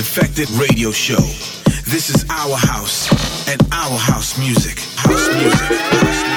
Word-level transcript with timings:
Defected 0.00 0.48
Radio 0.52 0.90
Show. 0.92 1.20
This 1.84 2.08
is 2.08 2.24
our 2.30 2.56
house 2.56 3.06
and 3.50 3.60
our 3.70 3.98
house 3.98 4.38
music. 4.38 4.78
House 4.96 5.28
music. 5.34 5.60
House 5.60 6.02
music. 6.04 6.29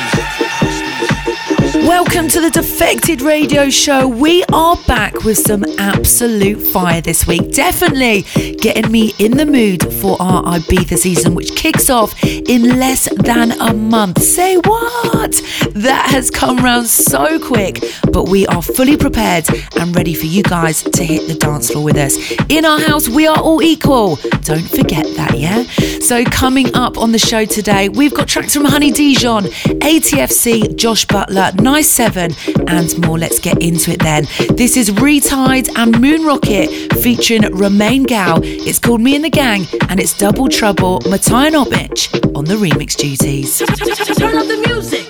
Welcome 1.84 2.30
to 2.30 2.40
the 2.40 2.50
Defected 2.50 3.22
Radio 3.22 3.70
Show. 3.70 4.08
We 4.08 4.46
are 4.54 4.78
back 4.88 5.26
with 5.26 5.38
some 5.38 5.66
absolute 5.78 6.62
fire 6.62 7.02
this 7.02 7.28
week. 7.28 7.52
Definitely 7.52 8.22
getting 8.54 8.90
me 8.90 9.14
in 9.20 9.36
the 9.36 9.46
mood 9.46 9.92
for 9.96 10.16
our 10.22 10.44
Ibiza 10.44 10.98
season, 10.98 11.36
which 11.36 11.54
kicks 11.58 11.90
off 11.90 12.24
in 12.24 12.80
less 12.80 13.10
than 13.18 13.52
a 13.60 13.74
month. 13.74 14.22
Say 14.24 14.56
what? 14.56 15.32
That 15.74 16.08
has 16.10 16.32
come 16.32 16.58
round 16.64 16.88
so 16.88 17.38
quick, 17.38 17.84
but 18.14 18.30
we 18.30 18.48
are 18.48 18.62
fully 18.62 18.96
prepared 18.96 19.46
and 19.78 19.94
ready 19.94 20.14
for 20.14 20.26
you 20.26 20.42
guys 20.42 20.84
to 20.84 21.04
hit 21.04 21.28
the 21.28 21.36
dance 21.36 21.70
floor 21.70 21.84
with 21.84 21.98
us. 21.98 22.16
In 22.48 22.64
our 22.64 22.80
house, 22.80 23.10
we 23.10 23.28
are 23.28 23.40
all 23.40 23.62
equal. 23.62 24.16
Don't 24.44 24.70
forget 24.70 25.06
that, 25.18 25.38
yeah? 25.38 25.64
So, 26.00 26.24
coming 26.24 26.74
up 26.76 26.98
on 26.98 27.12
the 27.12 27.20
show 27.20 27.44
today, 27.44 27.90
we've 27.90 28.14
got 28.14 28.30
tracks 28.30 28.54
from 28.54 28.66
Honey 28.66 28.92
Dijon, 28.92 29.44
ATFC, 29.44 30.76
Josh 30.78 31.06
Butler, 31.06 31.52
Nice 31.74 31.90
Seven, 31.90 32.36
and 32.68 32.96
more. 33.00 33.18
Let's 33.18 33.40
get 33.40 33.60
into 33.60 33.90
it 33.90 34.00
then. 34.00 34.26
This 34.56 34.78
is 34.78 34.92
Retide 34.92 35.76
and 35.76 36.00
Moon 36.00 36.24
Rocket 36.24 36.68
featuring 37.02 37.42
Romain 37.52 38.04
Gao. 38.04 38.42
It's 38.44 38.78
called 38.78 39.02
Me 39.02 39.16
and 39.16 39.26
the 39.26 39.32
Gang, 39.32 39.66
and 39.90 40.00
it's 40.00 40.16
Double 40.16 40.48
Trouble, 40.50 41.02
Matai 41.10 41.48
on 41.48 42.46
the 42.46 42.58
remix 42.58 42.96
duties. 42.96 43.58
Turn 43.58 44.38
up 44.38 44.46
the 44.46 44.64
music. 44.68 45.03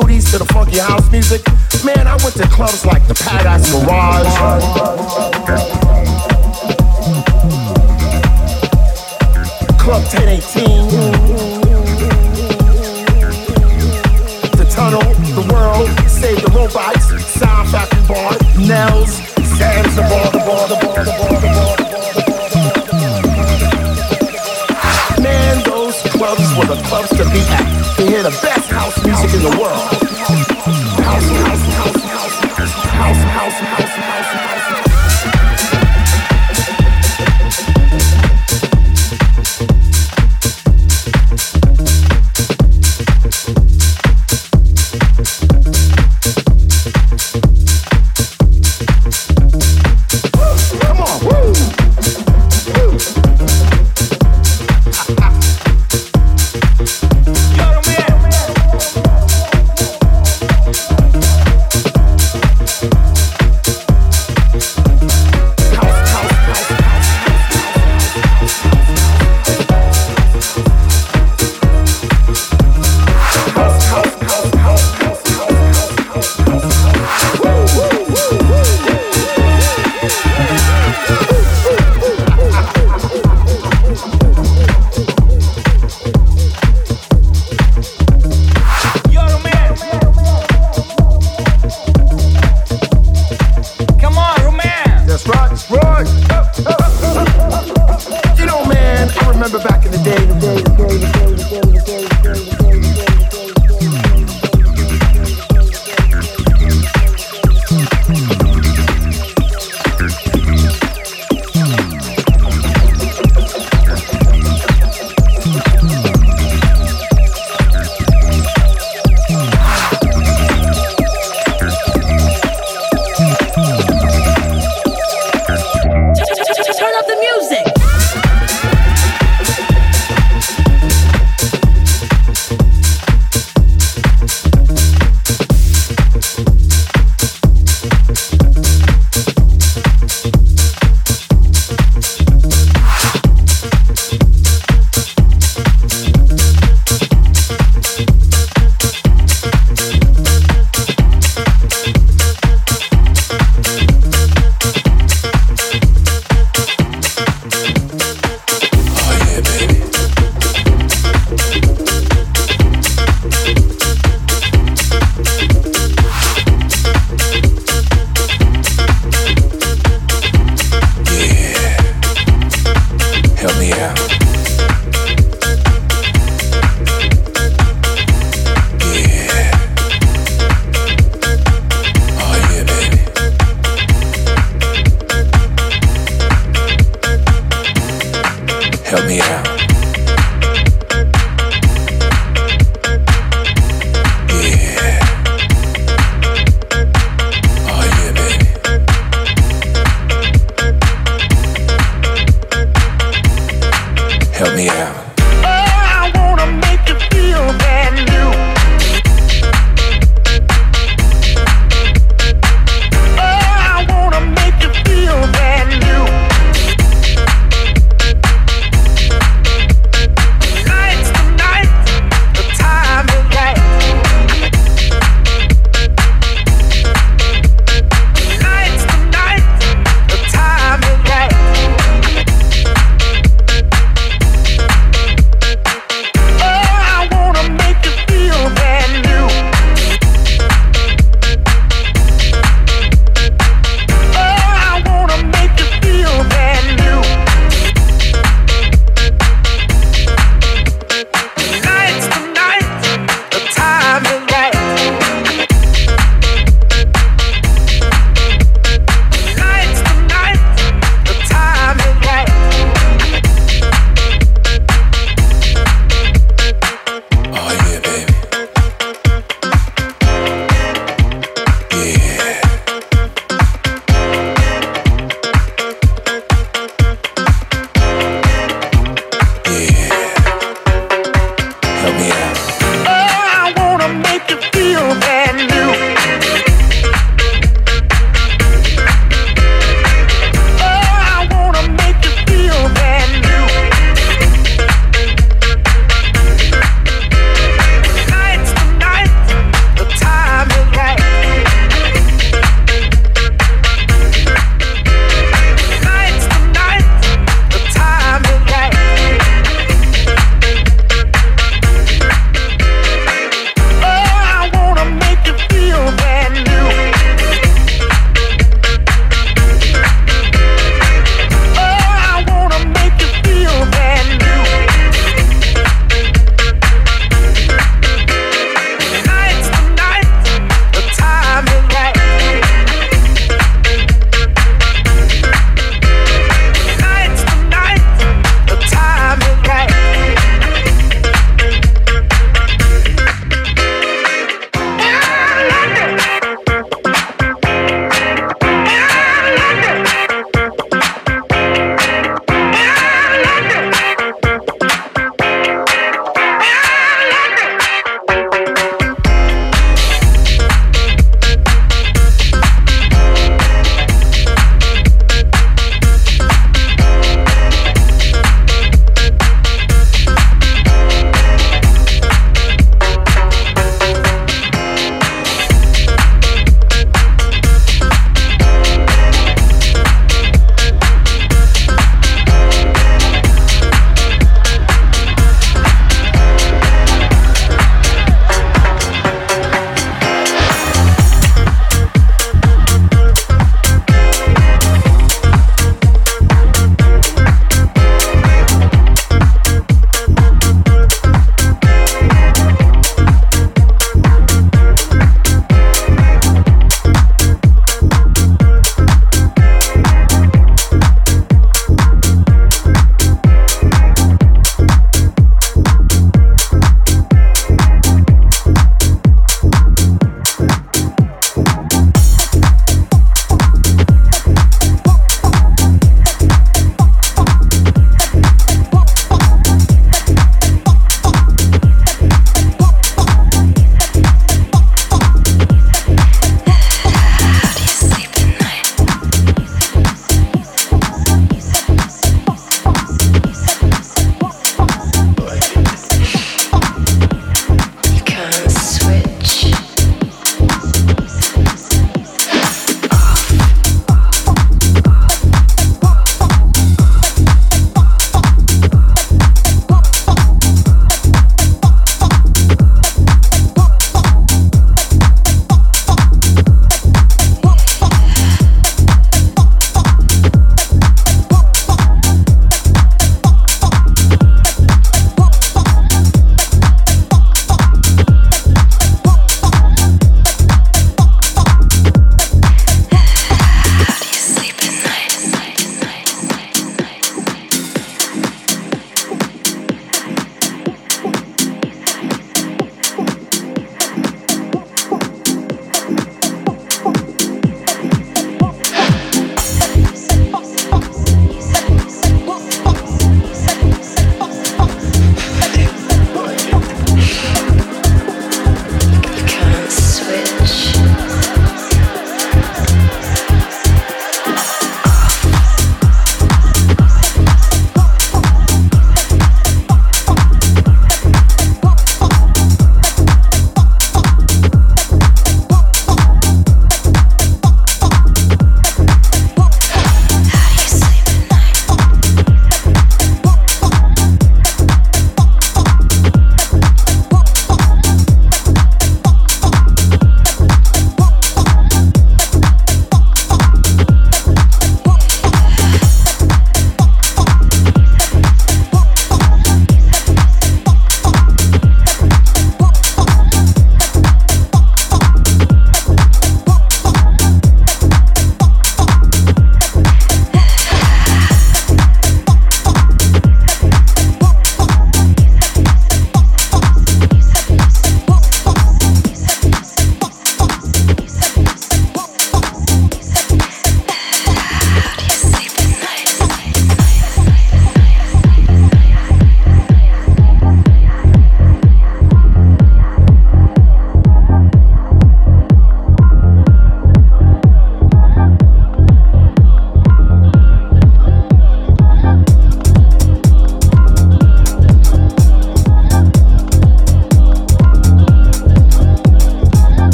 Booties 0.00 0.30
to 0.30 0.38
the 0.38 0.44
funky 0.46 0.78
house 0.78 1.10
music. 1.10 1.42
Man, 1.84 2.06
I 2.06 2.16
went 2.22 2.36
to 2.36 2.46
clubs 2.48 2.84
like 2.84 3.06
the 3.08 3.14
Paradise 3.14 3.72
Mirage. 3.72 5.75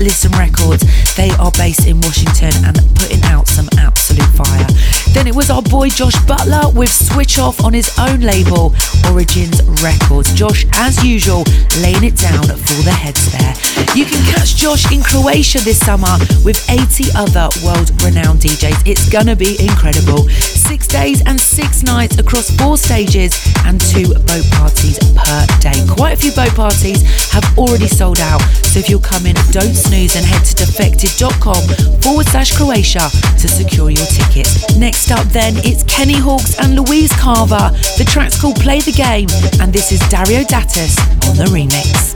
Listen 0.00 0.32
Records. 0.32 0.82
They 1.14 1.30
are 1.32 1.52
based 1.52 1.86
in 1.86 2.00
Washington 2.00 2.52
and 2.64 2.74
putting 2.96 3.22
out 3.24 3.46
some 3.46 3.68
absolute 3.76 4.32
fire. 4.32 4.66
Then 5.12 5.26
it 5.26 5.34
was 5.34 5.50
our 5.50 5.60
boy 5.60 5.90
Josh 5.90 6.16
Butler 6.24 6.72
with 6.72 6.90
Switch 6.90 7.38
Off 7.38 7.62
on 7.62 7.74
his 7.74 7.92
own 7.98 8.20
label, 8.20 8.74
Origins 9.12 9.60
Records. 9.82 10.32
Josh, 10.32 10.64
as 10.72 11.04
usual, 11.04 11.44
laying 11.82 12.02
it 12.02 12.16
down 12.16 12.44
for 12.44 12.80
the 12.80 12.96
heads 12.96 13.30
there. 13.30 13.54
You 13.94 14.06
can 14.06 14.24
Josh 14.60 14.92
in 14.92 15.02
Croatia 15.02 15.58
this 15.60 15.80
summer 15.80 16.18
with 16.44 16.60
80 16.68 17.08
other 17.16 17.48
world 17.64 17.88
renowned 18.04 18.40
DJs. 18.40 18.86
It's 18.86 19.08
gonna 19.08 19.34
be 19.34 19.56
incredible. 19.58 20.28
Six 20.28 20.86
days 20.86 21.22
and 21.24 21.40
six 21.40 21.82
nights 21.82 22.18
across 22.18 22.50
four 22.60 22.76
stages 22.76 23.32
and 23.64 23.80
two 23.80 24.12
boat 24.28 24.44
parties 24.52 24.98
per 25.16 25.46
day. 25.60 25.72
Quite 25.88 26.12
a 26.12 26.16
few 26.20 26.32
boat 26.32 26.54
parties 26.54 27.00
have 27.32 27.42
already 27.56 27.88
sold 27.88 28.20
out. 28.20 28.42
So 28.68 28.80
if 28.80 28.90
you're 28.90 29.00
coming, 29.00 29.32
don't 29.50 29.72
snooze 29.72 30.14
and 30.14 30.26
head 30.26 30.44
to 30.44 30.54
defected.com 30.54 31.62
forward 32.02 32.26
slash 32.26 32.54
Croatia 32.54 33.08
to 33.40 33.48
secure 33.48 33.88
your 33.88 34.06
tickets. 34.12 34.76
Next 34.76 35.10
up, 35.10 35.24
then, 35.28 35.54
it's 35.64 35.84
Kenny 35.84 36.20
Hawkes 36.20 36.60
and 36.60 36.76
Louise 36.76 37.12
Carver. 37.14 37.72
The 37.96 38.04
track's 38.06 38.38
called 38.38 38.56
Play 38.56 38.80
the 38.80 38.92
Game, 38.92 39.30
and 39.58 39.72
this 39.72 39.90
is 39.90 40.00
Dario 40.10 40.44
D'Attis 40.44 40.98
on 41.30 41.36
the 41.36 41.48
remix. 41.48 42.10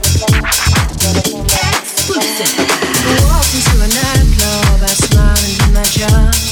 Exclusive. 2.07 2.55
Walked 3.25 3.55
into 3.55 3.77
a 3.81 3.87
nightclub, 3.87 4.83
I 4.83 4.93
smiled 4.93 5.73
my 5.73 5.81
job. 5.81 6.44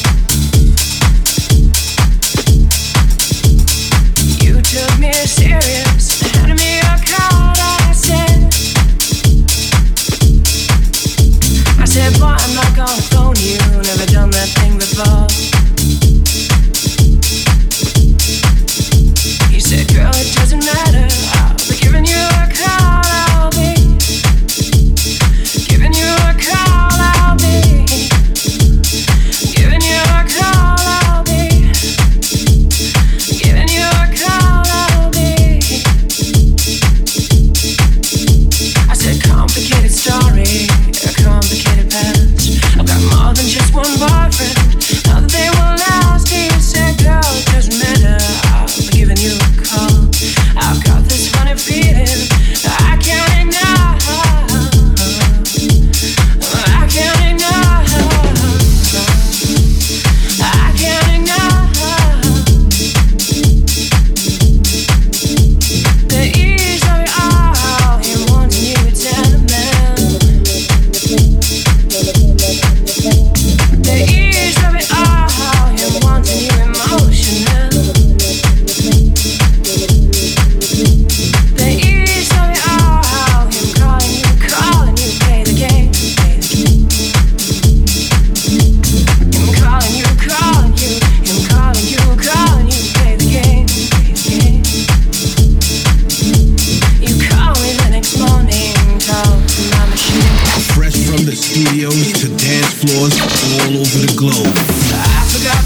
Studios 101.36 102.14
to 102.22 102.28
dance 102.38 102.74
floors 102.84 103.16
all 103.18 103.82
over 103.82 103.98
the 104.06 104.14
globe. 104.16 104.54
I 104.94 105.26
forgot 105.34 105.63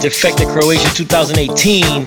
Defected 0.00 0.48
Croatia 0.48 0.88
2018 0.94 2.04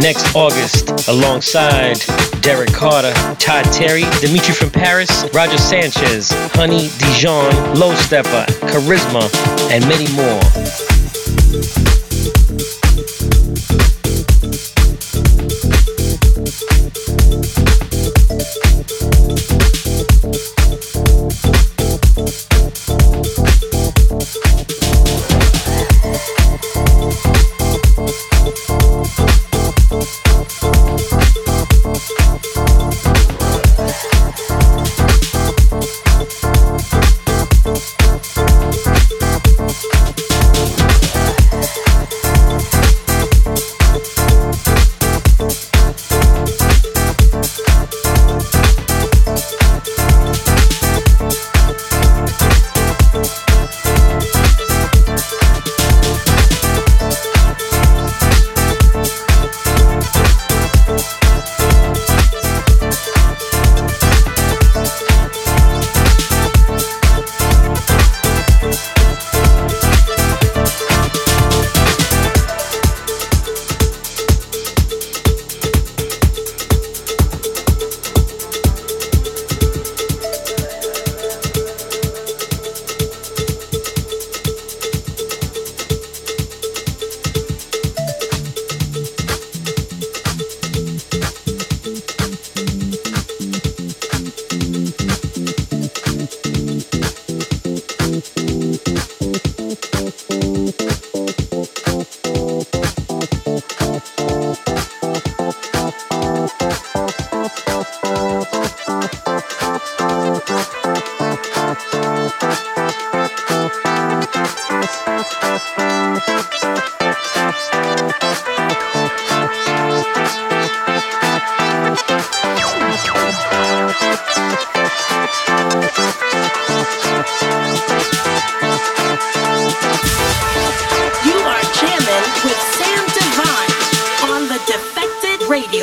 next 0.00 0.34
August 0.34 1.08
alongside 1.08 1.98
Derrick 2.40 2.72
Carter, 2.72 3.12
Todd 3.38 3.64
Terry, 3.72 4.04
Dimitri 4.20 4.54
from 4.54 4.70
Paris, 4.70 5.24
Roger 5.34 5.58
Sanchez, 5.58 6.30
Honey 6.54 6.88
Dijon, 6.98 7.52
Low 7.78 7.94
Steppa, 7.94 8.46
Charisma, 8.70 9.30
and 9.70 9.86
many 9.88 10.10
more. 10.14 10.81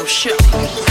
shit. 0.09 0.88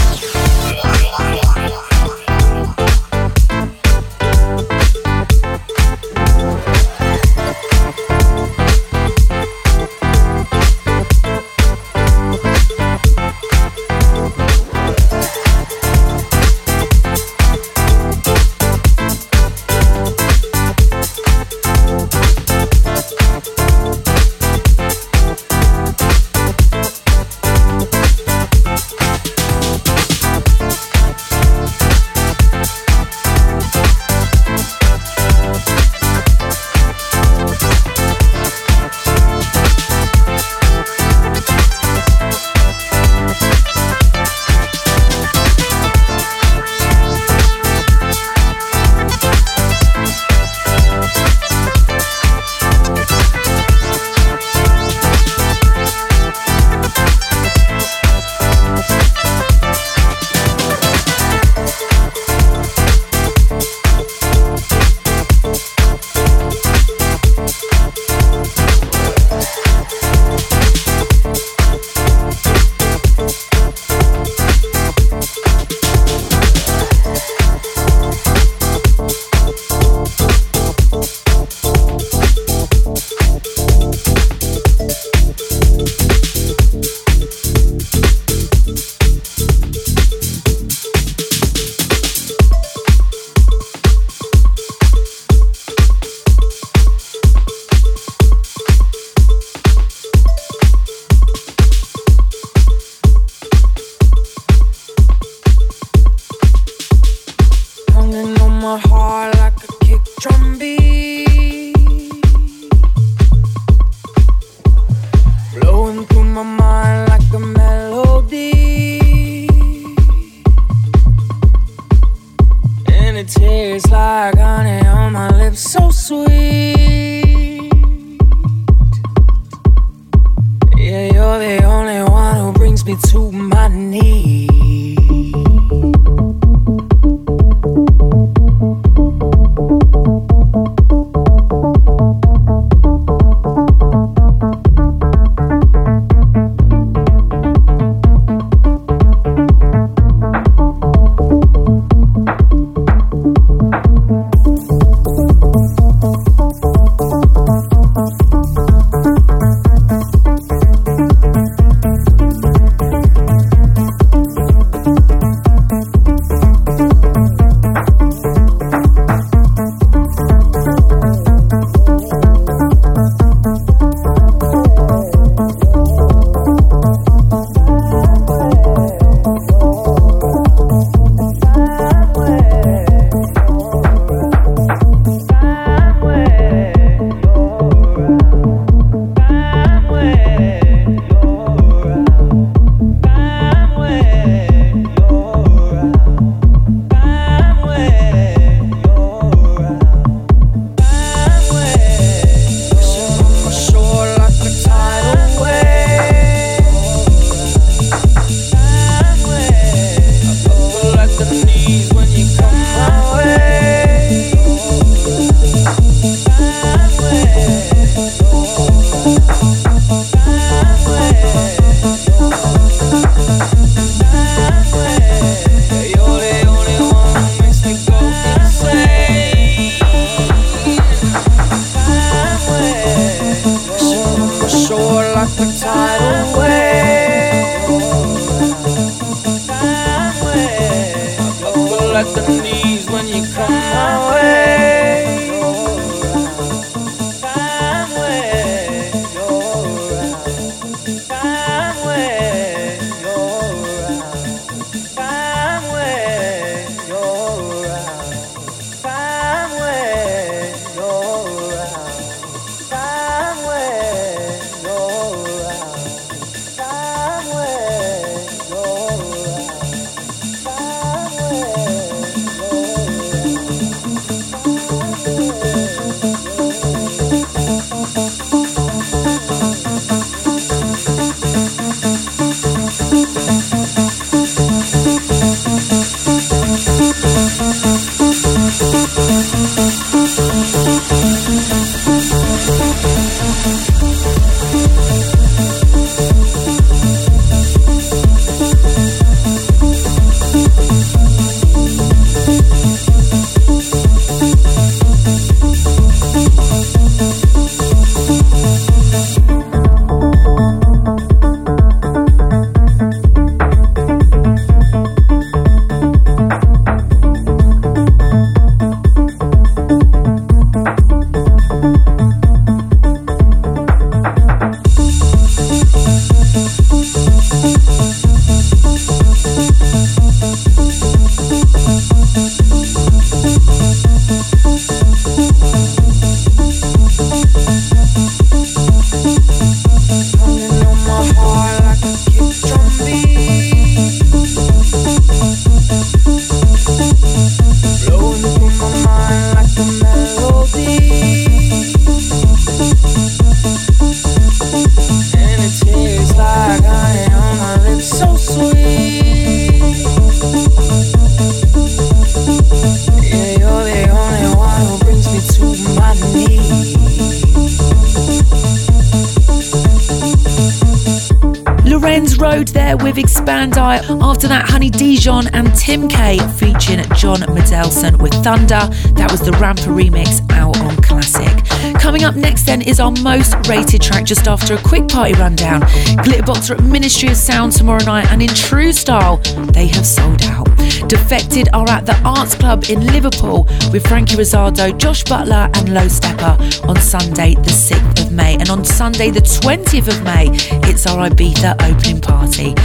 After 373.29 374.27
that, 374.27 374.49
Honey 374.49 374.71
Dijon 374.71 375.27
and 375.33 375.53
Tim 375.55 375.87
K 375.87 376.17
featuring 376.37 376.79
John 376.95 377.19
Medelson 377.19 378.01
with 378.01 378.13
Thunder. 378.23 378.67
That 378.95 379.09
was 379.11 379.21
the 379.21 379.31
Rampa 379.31 379.67
remix 379.67 380.19
out 380.31 380.59
on 380.59 380.75
Classic. 380.77 381.45
Coming 381.79 382.03
up 382.03 382.15
next, 382.15 382.47
then, 382.47 382.61
is 382.61 382.79
our 382.79 382.91
most 383.03 383.35
rated 383.47 383.81
track 383.81 384.05
just 384.05 384.27
after 384.27 384.55
a 384.55 384.61
quick 384.61 384.87
party 384.87 385.13
rundown. 385.13 385.61
Glitterbox 385.61 386.49
are 386.49 386.55
at 386.55 386.63
Ministry 386.63 387.09
of 387.09 387.17
Sound 387.17 387.51
tomorrow 387.51 387.83
night, 387.85 388.11
and 388.11 388.21
in 388.21 388.29
true 388.29 388.73
style, 388.73 389.17
they 389.53 389.67
have 389.67 389.85
sold 389.85 390.23
out. 390.23 390.48
Defected 390.87 391.49
are 391.53 391.69
at 391.69 391.85
the 391.85 391.99
Arts 392.03 392.35
Club 392.35 392.65
in 392.69 392.85
Liverpool 392.87 393.43
with 393.71 393.85
Franky 393.87 394.15
Rizardo, 394.15 394.77
Josh 394.77 395.03
Butler, 395.03 395.49
and 395.53 395.73
Low 395.73 395.87
Steppa 395.87 396.67
on 396.67 396.75
Sunday, 396.77 397.35
the 397.35 397.51
6th 397.51 398.05
of 398.05 398.11
May. 398.11 398.35
And 398.35 398.49
on 398.49 398.63
Sunday, 398.65 399.11
the 399.11 399.21
20th 399.21 399.87
of 399.87 400.03
May, 400.03 400.29
it's 400.69 400.87
our 400.87 401.09
Ibiza 401.09 401.53
opening 401.61 402.01
party. 402.01 402.55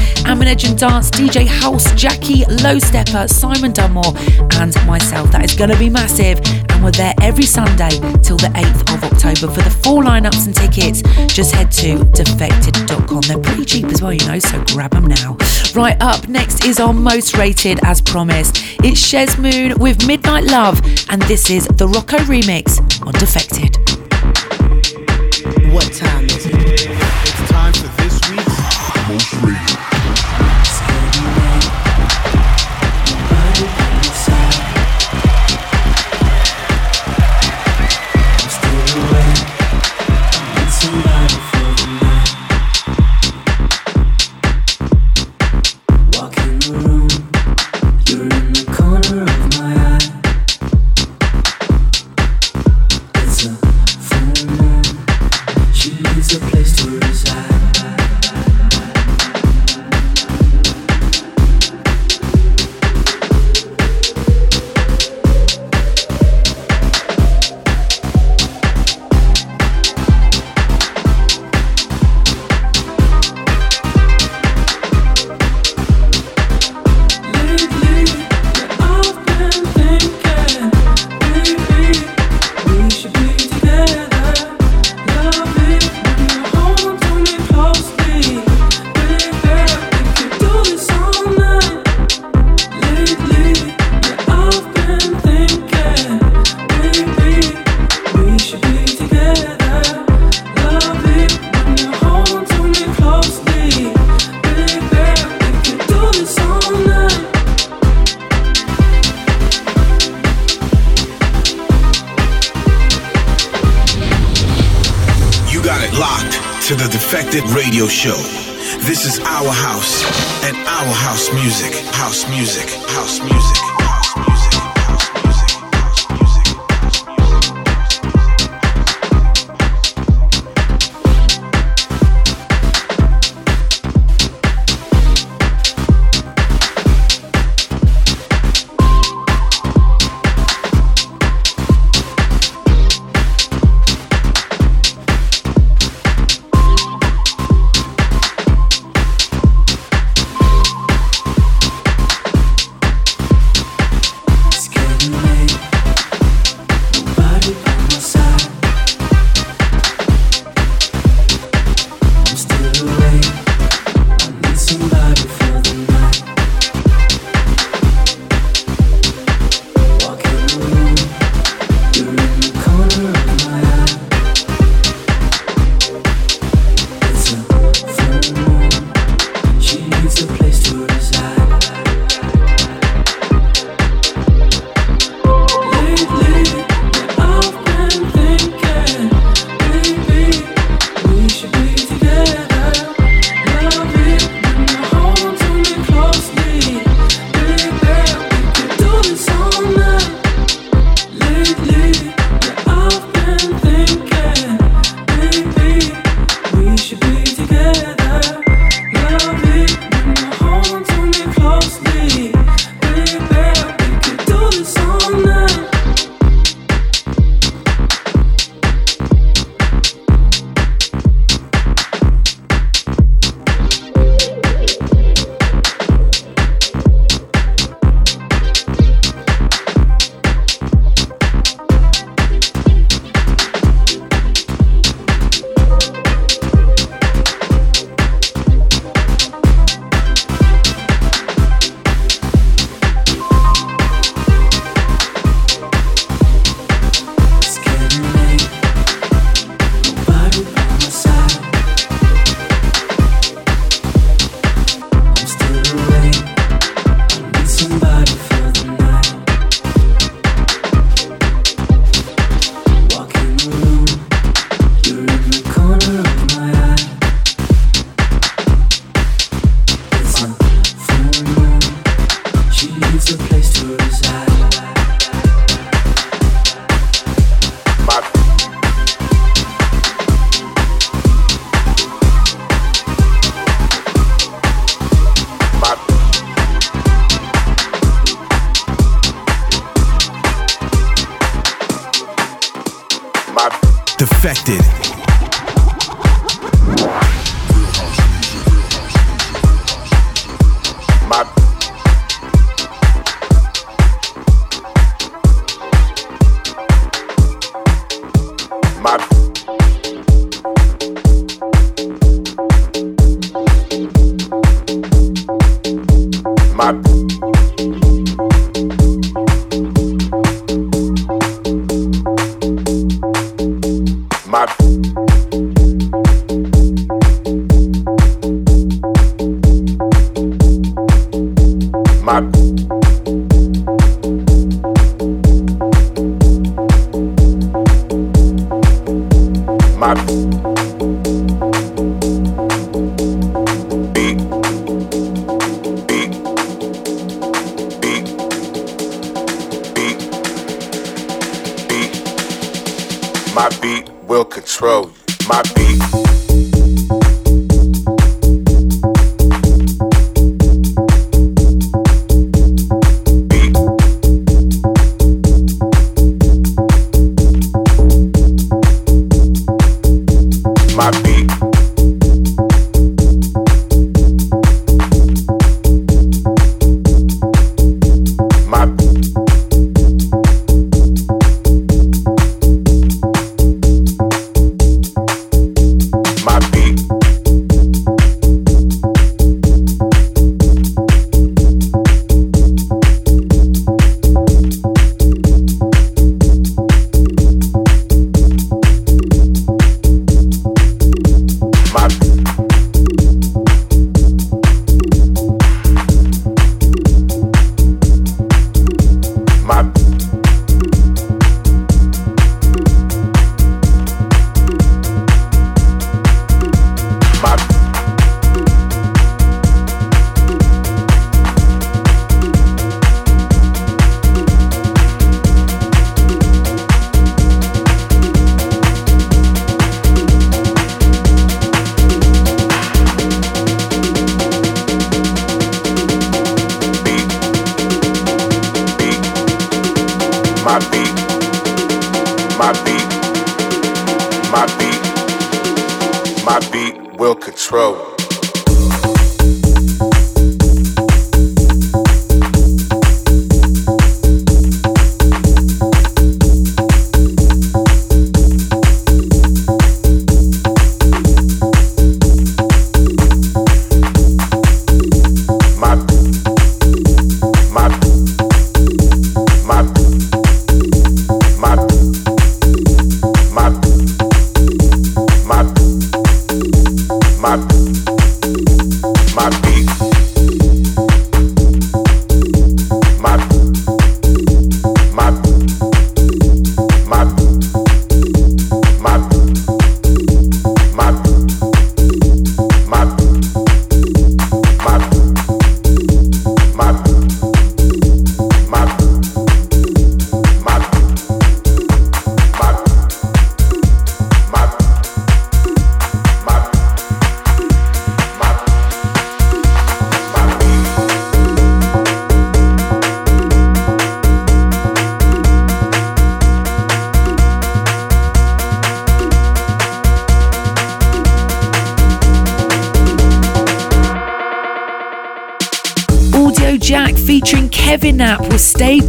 Edge 0.55 0.65
and 0.67 0.79
Dance, 0.79 1.11
DJ 1.11 1.47
House, 1.47 1.93
Jackie, 1.95 2.45
Low 2.45 2.79
Steppa, 2.79 3.29
Simon 3.29 3.73
Dunmore, 3.73 4.15
and 4.61 4.73
myself. 4.87 5.33
That 5.33 5.45
is 5.45 5.55
going 5.57 5.71
to 5.71 5.79
be 5.79 5.91
massive. 5.91 6.64
We're 6.85 6.91
there 6.91 7.15
every 7.23 7.45
Sunday 7.45 7.89
till 8.21 8.37
the 8.37 8.53
8th 8.55 8.95
of 8.95 9.05
October. 9.05 9.51
For 9.55 9.63
the 9.63 9.71
full 9.83 10.03
lineups 10.03 10.45
and 10.45 10.55
tickets, 10.55 11.01
just 11.33 11.55
head 11.55 11.73
to 11.73 12.05
defected.com. 12.13 13.23
They're 13.23 13.39
pretty 13.39 13.65
cheap 13.65 13.87
as 13.87 14.03
well, 14.03 14.13
you 14.13 14.27
know, 14.27 14.39
so 14.39 14.63
grab 14.67 14.91
them 14.91 15.07
now. 15.07 15.39
Right 15.75 15.97
up 16.03 16.29
next 16.29 16.67
is 16.67 16.79
our 16.81 16.93
most 16.93 17.39
rated, 17.39 17.81
as 17.85 18.03
promised. 18.03 18.59
It's 18.85 19.01
Shez 19.01 19.39
Moon 19.39 19.79
with 19.79 20.07
Midnight 20.07 20.45
Love, 20.45 20.79
and 21.09 21.23
this 21.23 21.49
is 21.49 21.67
the 21.69 21.89
Rocco 21.89 22.19
remix 22.19 22.79
on 23.07 23.15
Defected. 23.15 23.74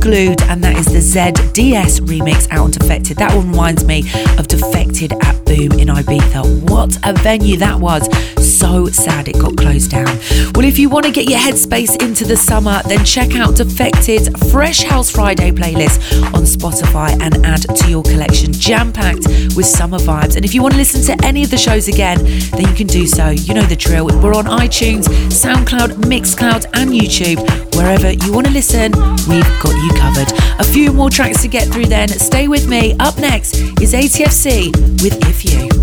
Glued, 0.05 0.43
and 0.43 0.63
that 0.63 0.77
is 0.77 0.85
the 0.85 0.99
ZDS 0.99 2.01
remix 2.01 2.47
out 2.51 2.59
on 2.59 2.69
Defected. 2.69 3.17
That 3.17 3.35
one 3.35 3.49
reminds 3.49 3.83
me 3.85 4.03
of 4.37 4.47
Defected 4.47 5.13
at 5.13 5.43
Boom 5.45 5.79
in 5.79 5.87
Ibiza. 5.87 6.69
What 6.69 6.95
a 7.03 7.13
venue 7.23 7.57
that 7.57 7.79
was! 7.79 8.07
So 8.37 8.85
sad 8.85 9.27
it 9.27 9.39
got 9.39 9.57
closed 9.57 9.89
down. 9.89 10.05
Well, 10.53 10.63
if 10.63 10.77
you 10.77 10.89
want 10.89 11.07
to 11.07 11.11
get 11.11 11.27
your 11.27 11.39
headspace 11.39 11.99
into 12.03 12.23
the 12.23 12.37
summer, 12.37 12.83
then 12.85 13.03
check 13.03 13.35
out 13.35 13.55
Defected's 13.55 14.29
Fresh 14.51 14.83
House 14.83 15.09
Friday 15.09 15.49
playlist 15.49 16.23
on 16.35 16.43
Spotify 16.43 17.19
and 17.19 17.43
add 17.43 17.63
to 17.75 17.89
your 17.89 18.03
collection, 18.03 18.53
jam 18.53 18.93
packed 18.93 19.25
with 19.55 19.65
summer 19.65 19.97
vibes. 19.97 20.35
And 20.35 20.45
if 20.45 20.53
you 20.53 20.61
want 20.61 20.75
to 20.75 20.77
listen 20.77 21.01
to 21.15 21.25
any 21.25 21.43
of 21.43 21.49
the 21.49 21.57
shows 21.57 21.87
again, 21.87 22.19
then 22.51 22.61
you 22.61 22.75
can 22.75 22.85
do 22.85 23.07
so. 23.07 23.29
You 23.29 23.55
know 23.55 23.63
the 23.63 23.75
drill. 23.75 24.05
We're 24.05 24.35
on 24.35 24.45
iTunes, 24.45 25.07
SoundCloud, 25.29 26.03
Mixcloud, 26.03 26.65
and 26.75 26.91
YouTube. 26.91 27.64
Wherever 27.75 28.11
you 28.11 28.31
want 28.31 28.47
to 28.47 28.53
listen, 28.53 28.91
we've 29.27 29.51
got 29.61 29.75
you 29.75 29.91
covered. 29.99 30.31
A 30.59 30.63
few 30.63 30.93
more 30.93 31.09
tracks 31.09 31.41
to 31.41 31.49
get 31.49 31.67
through 31.67 31.87
then. 31.87 32.07
Stay 32.07 32.47
with 32.47 32.67
me. 32.69 32.95
Up 32.99 33.17
next 33.17 33.55
is 33.81 33.93
ATFC 33.93 34.71
with 35.03 35.17
If 35.27 35.43
You. 35.43 35.74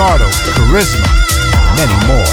Charisma, 0.00 1.04
and 1.04 1.76
many 1.76 1.92
more. 2.08 2.24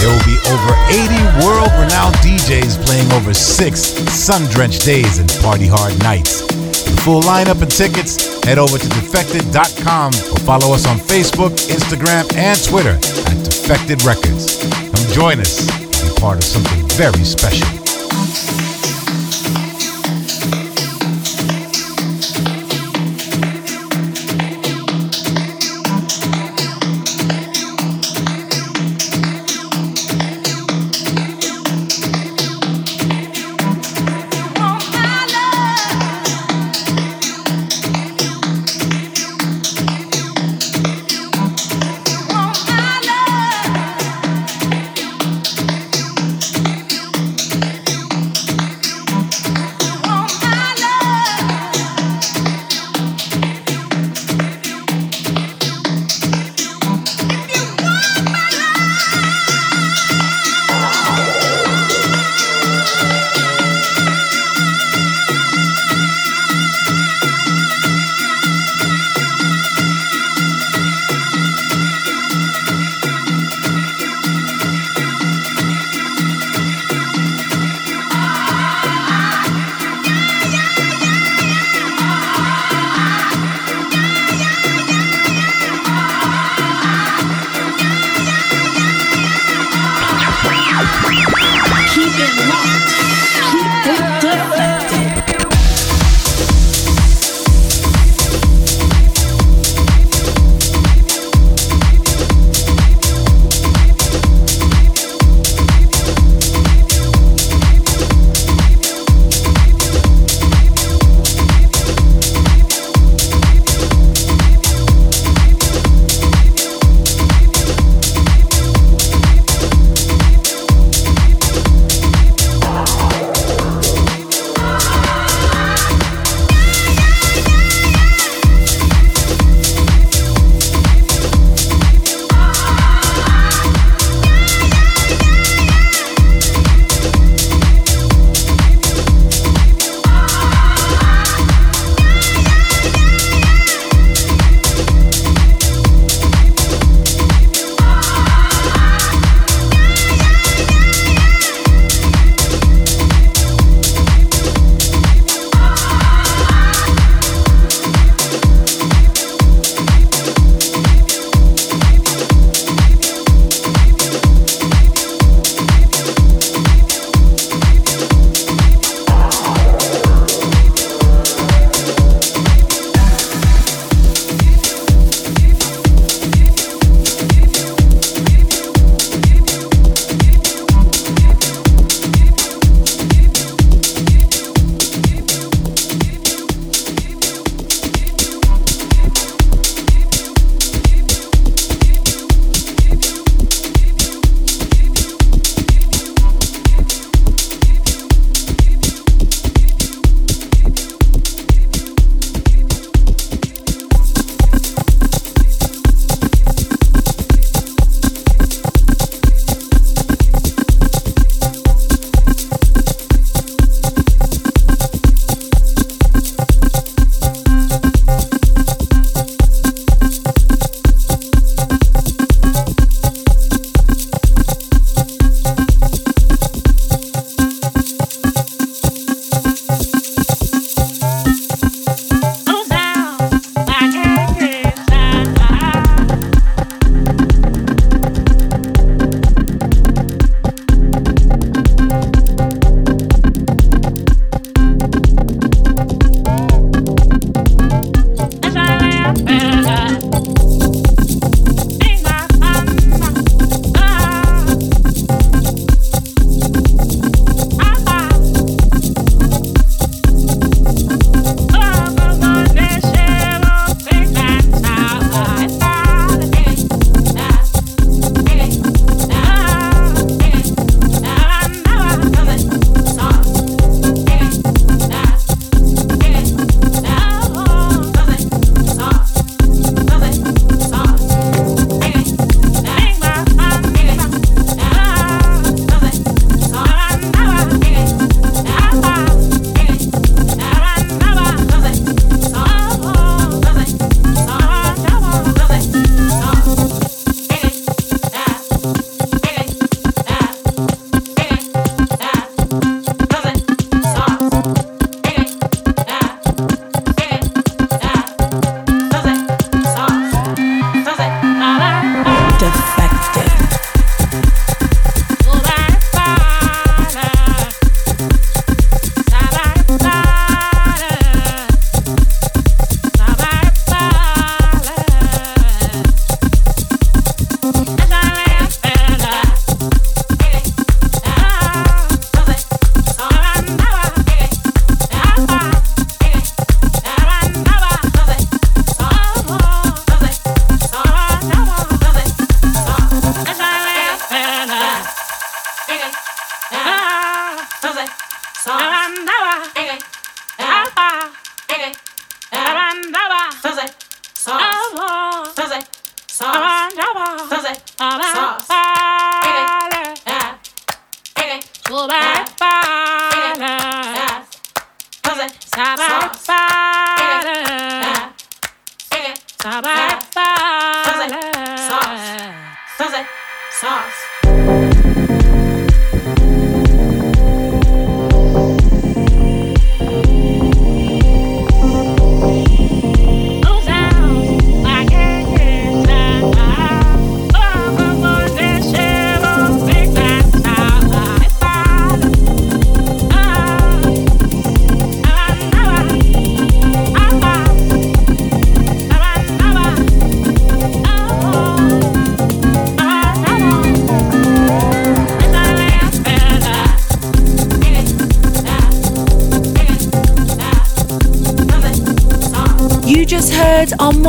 There 0.00 0.10
will 0.10 0.26
be 0.26 0.34
over 0.50 0.74
80 0.90 1.46
world 1.46 1.70
renowned 1.78 2.16
DJs 2.16 2.84
playing 2.84 3.12
over 3.12 3.32
six 3.32 3.80
sun 4.10 4.42
drenched 4.50 4.84
days 4.84 5.20
and 5.20 5.30
party 5.40 5.68
hard 5.68 5.96
nights. 6.02 6.40
For 6.40 7.00
full 7.02 7.22
lineup 7.22 7.62
and 7.62 7.70
tickets, 7.70 8.42
head 8.42 8.58
over 8.58 8.76
to 8.76 8.88
defected.com 8.88 10.08
or 10.32 10.38
follow 10.40 10.74
us 10.74 10.84
on 10.84 10.96
Facebook, 10.98 11.54
Instagram, 11.70 12.26
and 12.34 12.58
Twitter 12.64 12.98
at 13.30 13.44
Defected 13.44 14.02
Records. 14.04 14.58
Come 14.90 15.06
join 15.12 15.38
us 15.38 15.62
and 15.78 16.14
be 16.14 16.20
part 16.20 16.38
of 16.38 16.44
something 16.44 16.88
very 16.98 17.22
special. 17.22 17.81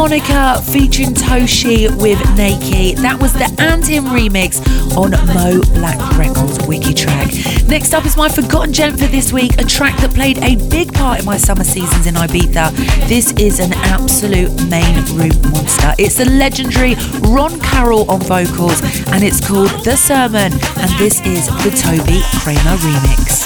Monica 0.04 0.62
featuring 0.64 1.14
Toshi 1.14 1.89
with 2.01 2.18
Nakey. 2.36 2.93
That 2.97 3.18
was 3.22 3.32
the 3.32 3.47
And 3.58 3.86
Him 3.86 4.04
remix 4.04 4.60
on 4.97 5.12
Mo 5.12 5.62
Black 5.76 5.97
Records 6.18 6.60
Wiki 6.68 6.93
track. 6.93 7.32
Next 7.70 7.93
up 7.93 8.06
is 8.06 8.18
my 8.18 8.28
forgotten 8.28 8.74
gem 8.74 8.97
for 8.97 9.06
this 9.06 9.32
week, 9.32 9.54
a 9.62 9.64
track 9.64 9.97
that 10.01 10.14
played 10.14 10.39
a 10.39 10.58
big 10.70 10.93
part 10.93 11.20
in 11.20 11.26
my 11.26 11.38
summer 11.38 11.64
seasons 11.64 12.06
in 12.06 12.16
Ibiza. 12.16 12.76
This 13.08 13.32
is 13.39 13.62
an 13.62 13.72
absolute 13.72 14.51
main 14.68 15.06
room 15.16 15.41
monster. 15.54 15.93
It's 15.97 16.18
the 16.18 16.26
legendary 16.26 16.95
Ron 17.22 17.58
Carroll 17.62 18.04
on 18.12 18.20
vocals, 18.20 18.82
and 19.08 19.24
it's 19.24 19.39
called 19.39 19.72
The 19.86 19.95
Sermon, 19.95 20.51
and 20.51 20.91
this 20.99 21.22
is 21.22 21.47
the 21.64 21.72
Toby 21.82 22.20
Kramer 22.43 22.76
remix. 22.84 23.42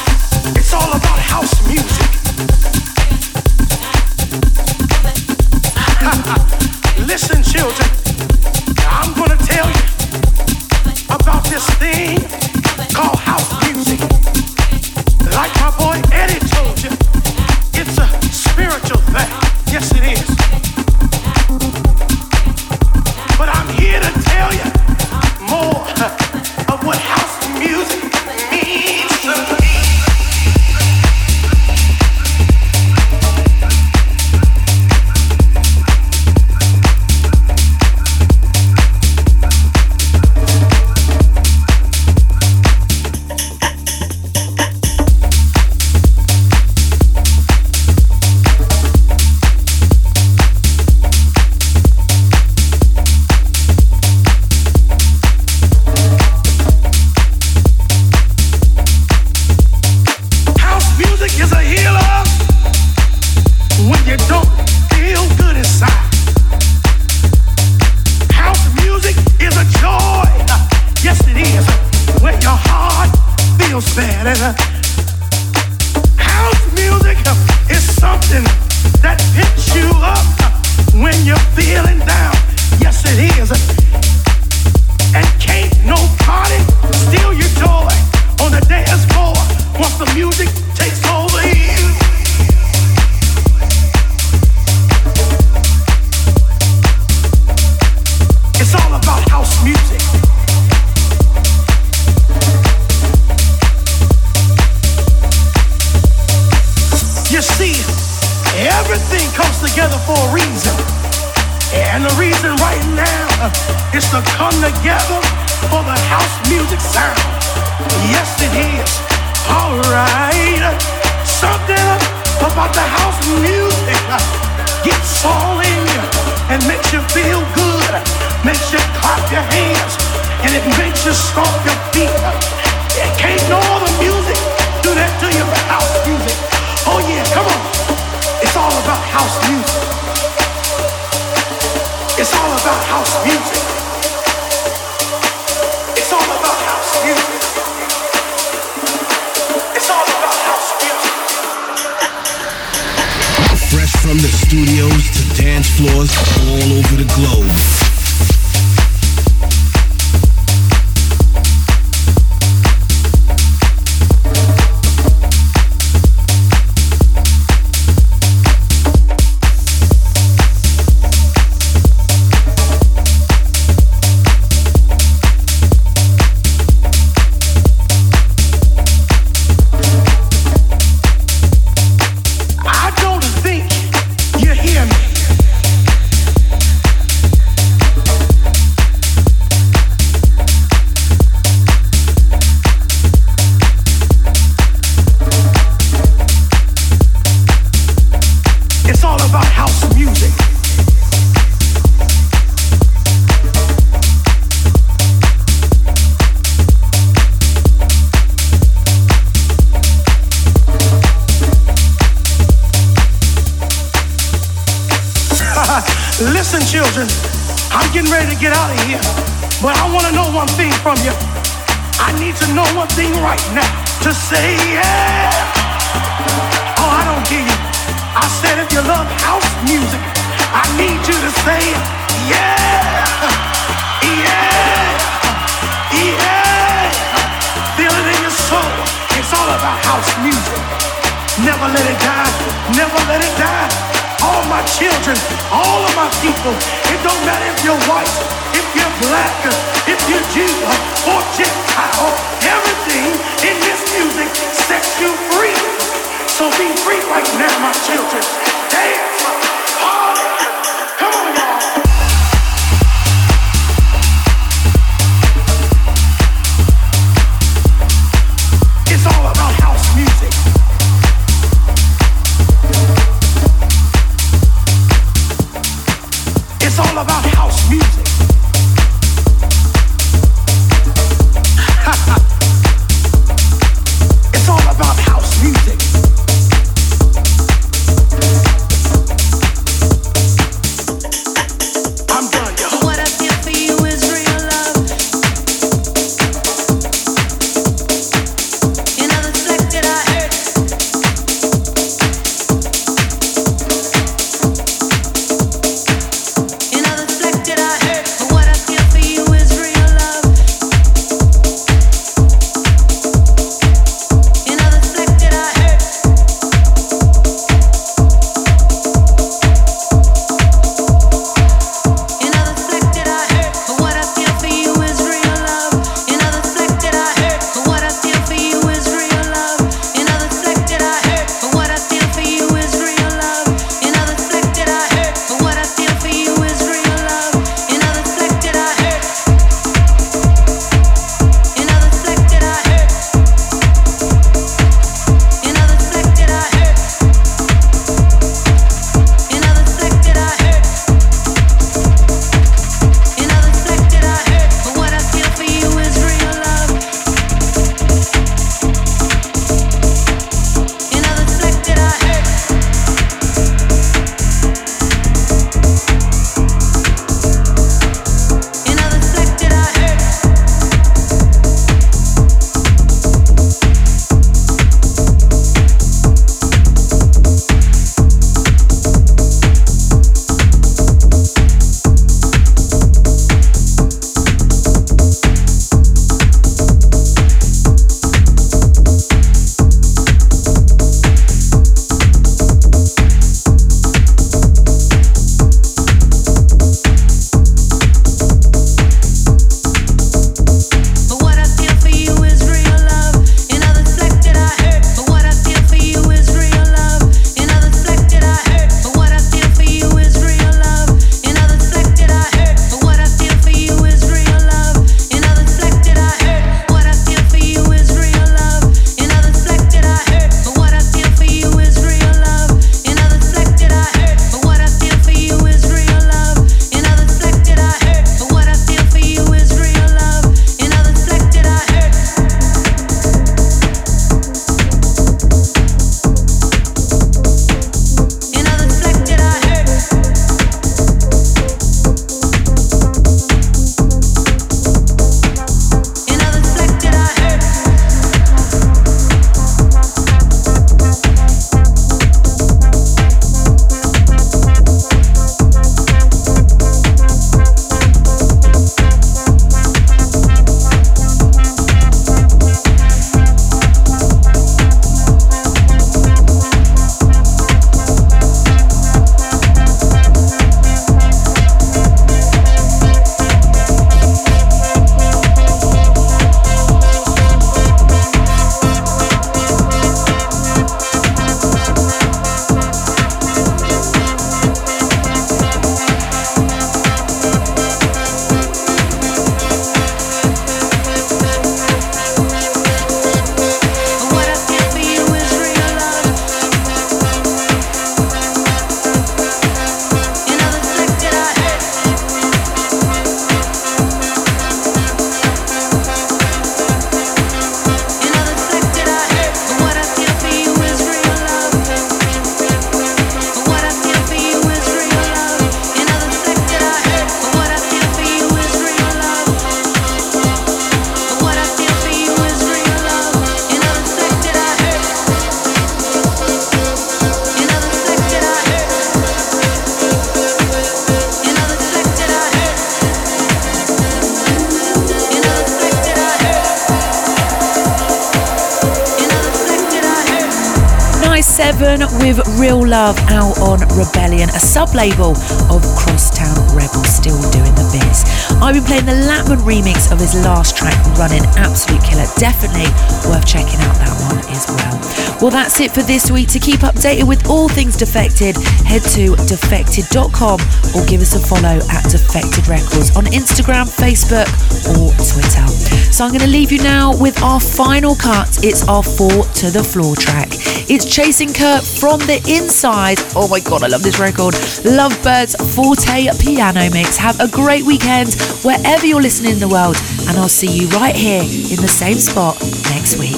Seven 541.68 542.00
with 542.00 542.24
Real 542.40 542.66
Love 542.66 542.98
out 543.12 543.36
on 543.44 543.60
Rebellion, 543.76 544.30
a 544.30 544.40
sub 544.40 544.74
label 544.74 545.12
of 545.52 545.60
Crosstown 545.76 546.40
Rebels, 546.56 546.88
still 546.88 547.20
doing 547.36 547.52
the 547.60 547.68
biz. 547.76 548.08
I've 548.40 548.56
been 548.56 548.64
playing 548.64 548.88
the 548.88 548.96
Latmun 549.04 549.44
remix 549.44 549.92
of 549.92 550.00
his 550.00 550.16
last 550.24 550.56
track, 550.56 550.80
Running, 550.96 551.28
absolute 551.36 551.84
killer. 551.84 552.08
Definitely 552.16 552.72
worth 553.04 553.28
checking 553.28 553.60
out 553.68 553.76
that 553.84 553.92
one 554.08 554.24
as 554.32 554.48
well. 554.48 554.80
Well, 555.20 555.32
that's 555.32 555.60
it 555.60 555.72
for 555.76 555.84
this 555.84 556.10
week. 556.10 556.30
To 556.30 556.40
keep 556.40 556.64
updated 556.64 557.04
with 557.04 557.28
all 557.28 557.50
things 557.50 557.76
Defected, 557.76 558.40
head 558.64 558.88
to 558.96 559.20
defected.com 559.28 560.40
or 560.72 560.88
give 560.88 561.02
us 561.04 561.20
a 561.20 561.20
follow 561.20 561.60
at 561.68 561.84
Defected 561.92 562.48
Records 562.48 562.96
on 562.96 563.12
Instagram, 563.12 563.68
Facebook, 563.68 564.32
or 564.72 564.96
Twitter. 565.04 565.48
So 565.92 566.06
I'm 566.06 566.16
going 566.16 566.24
to 566.24 566.32
leave 566.32 566.54
you 566.54 566.64
now 566.64 566.96
with 566.96 567.22
our 567.22 567.42
final 567.42 567.94
cut. 567.94 568.40
It's 568.40 568.66
our 568.70 568.84
Four 568.84 569.28
to 569.44 569.52
the 569.52 569.68
Floor 569.68 569.98
track. 569.98 570.32
It's 570.70 570.84
Chasing 570.84 571.32
Kurt 571.32 571.64
from 571.64 572.00
the 572.12 572.20
inside. 572.28 573.00
Oh 573.16 573.30
my 573.32 573.40
god, 573.40 573.64
I 573.64 573.68
love 573.68 573.84
this 573.84 574.00
record. 574.00 574.36
Lovebirds 574.68 575.40
Forte 575.56 576.12
piano 576.20 576.68
mix. 576.76 576.98
Have 576.98 577.18
a 577.22 577.28
great 577.30 577.64
weekend 577.64 578.16
wherever 578.44 578.86
you're 578.86 579.02
listening 579.02 579.32
in 579.32 579.40
the 579.40 579.48
world, 579.48 579.80
and 580.12 580.20
I'll 580.20 580.28
see 580.28 580.52
you 580.52 580.68
right 580.76 580.94
here 580.94 581.24
in 581.24 581.64
the 581.64 581.72
same 581.72 581.96
spot 581.96 582.36
next 582.68 583.00
week. 583.00 583.16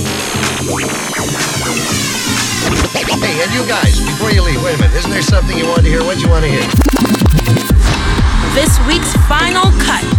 Hey, 2.93 3.41
and 3.41 3.49
you 3.49 3.65
guys, 3.65 3.97
before 3.97 4.29
you 4.29 4.45
leave, 4.45 4.61
wait 4.61 4.77
a 4.77 4.85
minute. 4.85 4.97
Isn't 4.97 5.09
there 5.09 5.25
something 5.25 5.57
you 5.57 5.65
want 5.65 5.81
to 5.81 5.89
hear? 5.89 6.05
What 6.05 6.21
do 6.21 6.25
you 6.25 6.29
want 6.29 6.45
to 6.45 6.51
hear? 6.53 6.69
This 8.53 8.77
week's 8.85 9.17
final 9.25 9.73
cut. 9.81 10.18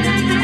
I'm 0.00 0.18
strong 0.18 0.37